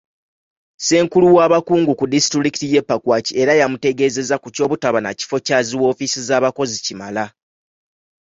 Ssenkulu 0.79 1.27
w'abakungu 1.35 1.93
ku 1.99 2.05
disitulikiti 2.13 2.65
y'e 2.73 2.81
Pakwach 2.89 3.29
era 3.41 3.53
yamutegeeza 3.59 4.35
ku 4.43 4.47
ky'obutaba 4.55 4.99
na 5.05 5.11
kifo 5.19 5.37
kya 5.45 5.59
zi 5.67 5.75
woofiisi 5.81 6.19
z'abakozi 6.27 6.77
kimala. 6.85 7.25